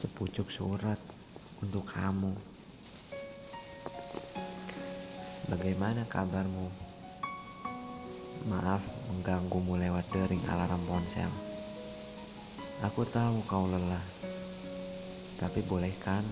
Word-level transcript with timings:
sepucuk 0.00 0.48
surat 0.48 0.96
untuk 1.60 1.84
kamu. 1.92 2.32
Bagaimana 5.44 6.08
kabarmu? 6.08 6.72
Maaf 8.48 8.80
mengganggumu 9.12 9.76
lewat 9.76 10.08
dering 10.08 10.40
alarm 10.48 10.88
ponsel. 10.88 11.28
Aku 12.80 13.04
tahu 13.04 13.44
kau 13.44 13.68
lelah, 13.68 14.00
tapi 15.36 15.60
bolehkan 15.60 16.24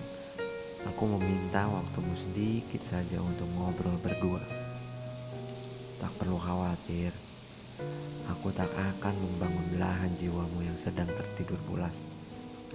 aku 0.89 1.05
meminta 1.05 1.69
waktumu 1.69 2.17
sedikit 2.17 2.81
saja 2.81 3.21
untuk 3.21 3.45
ngobrol 3.53 4.01
berdua. 4.01 4.41
Tak 6.01 6.09
perlu 6.17 6.41
khawatir, 6.41 7.13
aku 8.33 8.49
tak 8.49 8.73
akan 8.73 9.13
membangun 9.13 9.77
belahan 9.77 10.09
jiwamu 10.17 10.65
yang 10.65 10.77
sedang 10.81 11.13
tertidur 11.13 11.61
pulas 11.69 12.01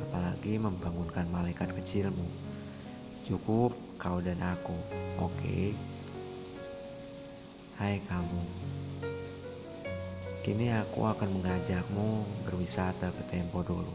apalagi 0.00 0.58
membangunkan 0.58 1.27
malaikat 1.30 1.70
kecilmu. 1.70 2.27
Cukup 3.24 3.73
kau 3.96 4.19
dan 4.19 4.42
aku, 4.42 4.74
oke? 5.23 5.30
Okay? 5.41 5.73
Hai 7.74 7.98
kamu, 8.06 8.42
kini 10.46 10.70
aku 10.70 11.10
akan 11.10 11.41
mengajakmu 11.41 12.22
berwisata 12.46 13.10
ke 13.10 13.22
Tempo 13.27 13.66
dulu. 13.66 13.95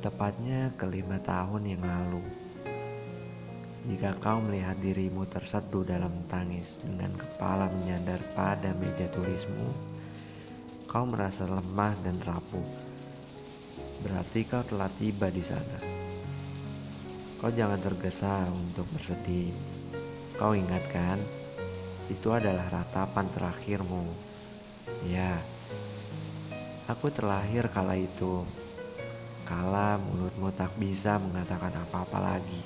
Tepatnya 0.00 0.72
ke 0.80 0.88
lima 0.88 1.20
tahun 1.20 1.76
yang 1.76 1.82
lalu. 1.84 2.24
Jika 3.82 4.14
kau 4.22 4.38
melihat 4.38 4.78
dirimu 4.78 5.26
terseduh 5.26 5.82
dalam 5.82 6.14
tangis 6.30 6.78
dengan 6.86 7.18
kepala 7.18 7.66
menyandar 7.68 8.22
pada 8.32 8.70
meja 8.78 9.10
tulismu, 9.10 9.74
kau 10.86 11.02
merasa 11.02 11.50
lemah 11.50 11.98
dan 12.06 12.16
rapuh 12.22 12.91
berarti 14.02 14.42
kau 14.44 14.66
telah 14.66 14.90
tiba 14.98 15.30
di 15.30 15.40
sana. 15.40 15.78
Kau 17.38 17.50
jangan 17.50 17.78
tergesa 17.78 18.50
untuk 18.50 18.86
bersedih. 18.90 19.54
Kau 20.34 20.54
ingatkan, 20.54 21.22
itu 22.10 22.34
adalah 22.34 22.66
ratapan 22.70 23.26
terakhirmu. 23.30 24.04
Ya, 25.06 25.38
aku 26.90 27.10
terlahir 27.14 27.70
kala 27.70 27.94
itu. 27.98 28.42
Kala 29.42 29.98
mulutmu 29.98 30.54
tak 30.54 30.74
bisa 30.78 31.18
mengatakan 31.18 31.74
apa-apa 31.74 32.18
lagi. 32.18 32.62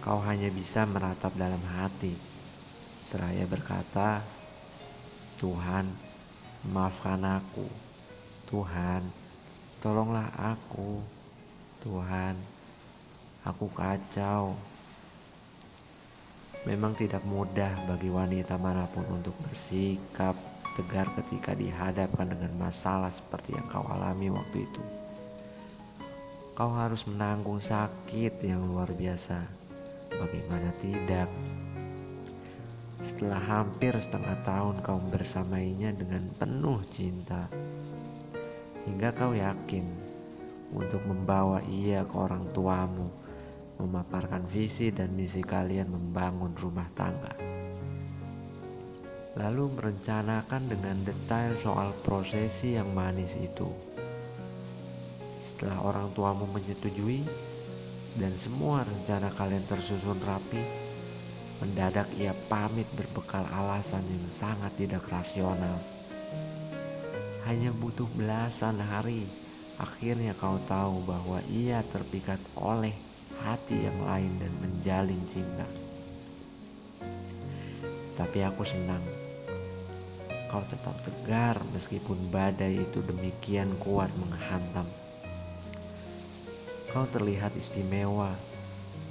Kau 0.00 0.20
hanya 0.24 0.48
bisa 0.48 0.88
meratap 0.88 1.36
dalam 1.36 1.60
hati. 1.60 2.16
Seraya 3.04 3.44
berkata, 3.44 4.24
Tuhan, 5.36 5.92
maafkan 6.64 7.20
aku. 7.20 7.68
Tuhan, 8.48 9.25
Tolonglah 9.86 10.34
aku, 10.34 10.98
Tuhan. 11.78 12.34
Aku 13.46 13.70
kacau. 13.70 14.58
Memang 16.66 16.98
tidak 16.98 17.22
mudah 17.22 17.70
bagi 17.86 18.10
wanita 18.10 18.58
mana 18.58 18.90
pun 18.90 19.06
untuk 19.14 19.38
bersikap 19.46 20.34
tegar 20.74 21.06
ketika 21.14 21.54
dihadapkan 21.54 22.26
dengan 22.26 22.66
masalah 22.66 23.14
seperti 23.14 23.54
yang 23.54 23.62
kau 23.70 23.86
alami 23.86 24.26
waktu 24.26 24.66
itu. 24.66 24.82
Kau 26.58 26.74
harus 26.74 27.06
menanggung 27.06 27.62
sakit 27.62 28.42
yang 28.42 28.66
luar 28.66 28.90
biasa. 28.90 29.46
Bagaimana 30.18 30.74
tidak? 30.82 31.30
Setelah 32.98 33.38
hampir 33.38 33.94
setengah 33.94 34.34
tahun 34.42 34.82
kau 34.82 34.98
bersamainya 35.14 35.94
dengan 35.94 36.26
penuh 36.42 36.82
cinta 36.90 37.46
hingga 38.86 39.10
kau 39.12 39.34
yakin 39.34 39.82
untuk 40.70 41.02
membawa 41.06 41.58
ia 41.66 42.06
ke 42.06 42.14
orang 42.14 42.46
tuamu, 42.54 43.10
memaparkan 43.82 44.46
visi 44.46 44.94
dan 44.94 45.12
misi 45.14 45.42
kalian 45.42 45.90
membangun 45.90 46.54
rumah 46.54 46.86
tangga. 46.94 47.34
Lalu 49.36 49.68
merencanakan 49.76 50.72
dengan 50.72 51.04
detail 51.04 51.58
soal 51.60 51.92
prosesi 52.00 52.78
yang 52.78 52.96
manis 52.96 53.36
itu. 53.36 53.68
Setelah 55.36 55.92
orang 55.92 56.08
tuamu 56.16 56.48
menyetujui 56.48 57.28
dan 58.16 58.32
semua 58.40 58.88
rencana 58.88 59.28
kalian 59.36 59.68
tersusun 59.68 60.24
rapi, 60.24 60.64
mendadak 61.60 62.08
ia 62.16 62.32
pamit 62.48 62.88
berbekal 62.96 63.44
alasan 63.52 64.02
yang 64.08 64.24
sangat 64.32 64.72
tidak 64.80 65.04
rasional 65.12 65.76
hanya 67.46 67.70
butuh 67.70 68.10
belasan 68.18 68.82
hari. 68.82 69.30
Akhirnya 69.78 70.34
kau 70.34 70.58
tahu 70.66 71.04
bahwa 71.06 71.38
ia 71.46 71.80
terpikat 71.88 72.42
oleh 72.58 72.92
hati 73.38 73.86
yang 73.86 74.02
lain 74.02 74.32
dan 74.42 74.52
menjalin 74.58 75.22
cinta. 75.30 75.66
Tapi 78.16 78.42
aku 78.42 78.66
senang 78.66 79.04
kau 80.46 80.62
tetap 80.72 80.96
tegar 81.04 81.58
meskipun 81.74 82.30
badai 82.30 82.86
itu 82.86 83.02
demikian 83.04 83.76
kuat 83.82 84.08
menghantam. 84.16 84.88
Kau 86.90 87.04
terlihat 87.12 87.52
istimewa 87.58 88.32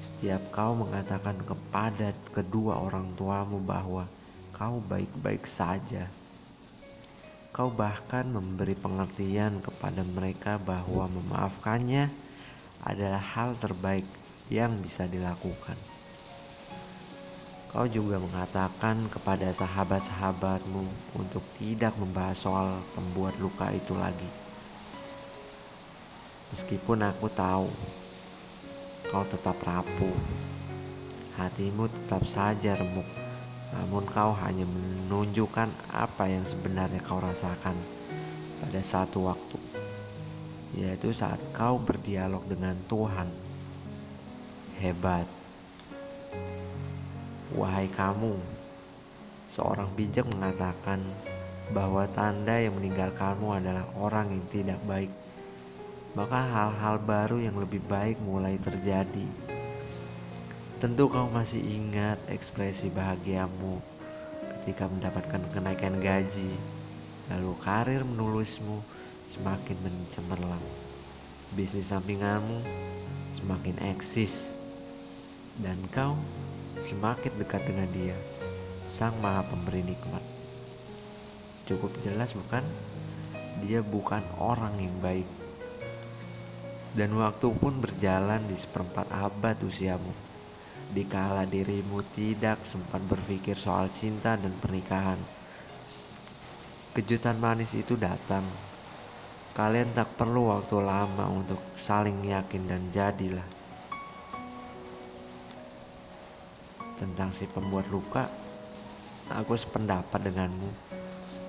setiap 0.01 0.41
kau 0.49 0.73
mengatakan 0.73 1.37
kepada 1.45 2.13
kedua 2.33 2.81
orang 2.81 3.13
tuamu 3.13 3.61
bahwa 3.61 4.09
kau 4.53 4.81
baik-baik 4.89 5.45
saja. 5.45 6.09
Kau 7.55 7.71
bahkan 7.71 8.27
memberi 8.27 8.75
pengertian 8.75 9.63
kepada 9.63 10.03
mereka 10.03 10.59
bahwa 10.59 11.07
memaafkannya 11.07 12.11
adalah 12.83 13.23
hal 13.23 13.55
terbaik 13.55 14.03
yang 14.51 14.75
bisa 14.83 15.07
dilakukan. 15.07 15.79
Kau 17.71 17.87
juga 17.87 18.19
mengatakan 18.19 19.07
kepada 19.07 19.55
sahabat-sahabatmu 19.55 21.15
untuk 21.15 21.47
tidak 21.55 21.95
membahas 21.95 22.43
soal 22.43 22.83
pembuat 22.91 23.39
luka 23.39 23.71
itu 23.71 23.95
lagi. 23.95 24.27
Meskipun 26.51 27.07
aku 27.07 27.31
tahu 27.31 27.71
kau 29.07 29.23
tetap 29.31 29.55
rapuh, 29.63 30.17
hatimu 31.39 31.87
tetap 31.87 32.27
saja 32.27 32.75
remuk 32.75 33.24
namun 33.75 34.07
kau 34.07 34.31
hanya 34.31 34.63
menunjukkan 34.63 35.91
apa 35.91 36.31
yang 36.31 36.47
sebenarnya 36.47 37.03
kau 37.03 37.19
rasakan 37.19 37.75
pada 38.63 38.79
satu 38.79 39.27
waktu, 39.27 39.59
yaitu 40.71 41.11
saat 41.11 41.37
kau 41.51 41.75
berdialog 41.75 42.41
dengan 42.47 42.79
Tuhan. 42.87 43.27
Hebat, 44.79 45.27
wahai 47.55 47.87
kamu, 47.91 48.39
seorang 49.47 49.91
bijak 49.95 50.27
mengatakan 50.27 51.03
bahwa 51.71 52.03
tanda 52.11 52.59
yang 52.59 52.75
meninggalkanmu 52.79 53.55
adalah 53.55 53.87
orang 53.95 54.35
yang 54.35 54.45
tidak 54.51 54.79
baik. 54.83 55.11
Maka 56.15 56.39
hal-hal 56.47 56.95
baru 57.03 57.43
yang 57.43 57.59
lebih 57.59 57.83
baik 57.91 58.19
mulai 58.23 58.55
terjadi 58.55 59.27
Tentu 60.85 61.09
kau 61.09 61.25
masih 61.33 61.65
ingat 61.65 62.21
ekspresi 62.29 62.93
bahagiamu 62.93 63.81
ketika 64.53 64.85
mendapatkan 64.85 65.41
kenaikan 65.49 65.97
gaji, 65.97 66.53
lalu 67.25 67.57
karir 67.57 68.05
menulismu 68.05 68.85
semakin 69.25 69.81
mencemerlang. 69.81 70.61
Bisnis 71.57 71.89
sampinganmu 71.89 72.61
semakin 73.33 73.81
eksis 73.81 74.53
dan 75.57 75.81
kau 75.89 76.13
semakin 76.85 77.33
dekat 77.33 77.65
dengan 77.65 77.89
dia, 77.89 78.17
sang 78.85 79.17
maha 79.25 79.41
pemberi 79.41 79.81
nikmat. 79.81 80.21
Cukup 81.65 81.97
jelas 82.05 82.37
bukan? 82.37 82.61
Dia 83.65 83.81
bukan 83.81 84.21
orang 84.37 84.77
yang 84.77 84.93
baik. 85.01 85.25
Dan 86.93 87.17
waktu 87.17 87.49
pun 87.57 87.81
berjalan 87.81 88.45
di 88.45 88.53
seperempat 88.53 89.09
abad 89.09 89.57
usiamu 89.65 90.34
dikala 90.93 91.49
dirimu 91.49 92.05
tidak 92.13 92.61
sempat 92.67 93.01
berpikir 93.07 93.57
soal 93.57 93.89
cinta 93.89 94.37
dan 94.37 94.53
pernikahan. 94.61 95.17
Kejutan 96.93 97.41
manis 97.41 97.73
itu 97.73 97.97
datang. 97.97 98.45
Kalian 99.55 99.95
tak 99.95 100.19
perlu 100.19 100.51
waktu 100.51 100.83
lama 100.83 101.31
untuk 101.31 101.63
saling 101.79 102.27
yakin 102.27 102.67
dan 102.67 102.81
jadilah. 102.91 103.47
Tentang 106.95 107.31
si 107.31 107.47
pembuat 107.47 107.87
luka, 107.87 108.27
aku 109.31 109.55
sependapat 109.55 110.27
denganmu 110.27 110.69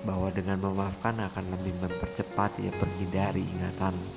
bahwa 0.03 0.31
dengan 0.31 0.59
memaafkan 0.59 1.19
akan 1.19 1.45
lebih 1.57 1.75
mempercepat 1.83 2.59
ia 2.63 2.71
pergi 2.75 3.05
dari 3.11 3.43
ingatanmu 3.43 4.11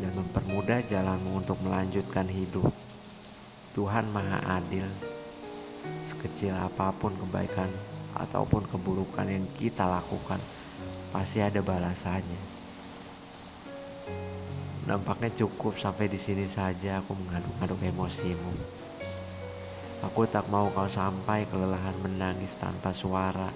dan 0.00 0.12
mempermudah 0.12 0.84
jalanmu 0.84 1.40
untuk 1.40 1.56
melanjutkan 1.64 2.28
hidup. 2.28 2.85
Tuhan 3.76 4.08
Maha 4.08 4.40
Adil. 4.56 4.88
Sekecil 6.00 6.56
apa 6.56 6.96
pun 6.96 7.12
kebaikan 7.12 7.68
ataupun 8.16 8.64
keburukan 8.64 9.28
yang 9.28 9.44
kita 9.52 9.84
lakukan, 9.84 10.40
pasti 11.12 11.44
ada 11.44 11.60
balasannya. 11.60 12.56
nampaknya 14.88 15.28
cukup 15.44 15.76
sampai 15.76 16.08
di 16.08 16.16
sini 16.16 16.48
saja 16.48 17.04
aku 17.04 17.12
mengaduk-aduk 17.20 17.84
emosimu. 17.84 18.54
Aku 20.08 20.24
tak 20.24 20.48
mau 20.48 20.72
kau 20.72 20.88
sampai 20.88 21.44
kelelahan 21.44 22.00
menangis 22.00 22.56
tanpa 22.56 22.96
suara. 22.96 23.52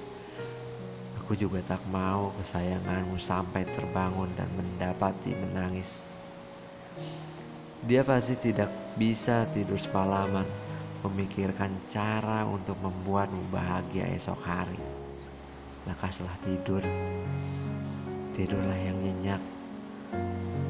Aku 1.16 1.32
juga 1.32 1.64
tak 1.64 1.80
mau 1.88 2.28
kesayanganmu 2.36 3.16
sampai 3.16 3.64
terbangun 3.72 4.28
dan 4.36 4.52
mendapati 4.52 5.32
menangis. 5.32 6.04
Dia 7.80 8.04
pasti 8.04 8.36
tidak 8.36 8.68
bisa 9.00 9.48
tidur 9.56 9.80
semalaman 9.80 10.44
memikirkan 11.00 11.72
cara 11.88 12.44
untuk 12.44 12.76
membuatmu 12.76 13.48
bahagia 13.48 14.04
esok 14.12 14.36
hari. 14.44 14.76
Lekaslah 15.88 16.36
tidur, 16.44 16.84
tidurlah 18.36 18.76
yang 18.76 19.00
nyenyak, 19.00 19.40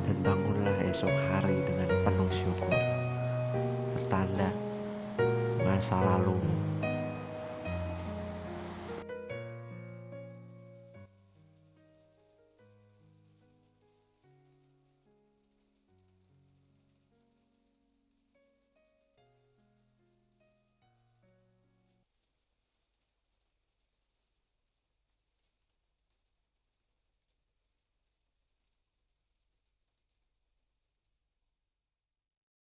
dan 0.07 0.17
bangunlah 0.23 0.87
esok 0.87 1.11
hari 1.35 1.59
dengan 1.67 1.91
penuh 2.07 2.31
syukur. 2.31 2.79
Tertanda 3.91 4.55
masa 5.67 5.99
lalu 5.99 6.39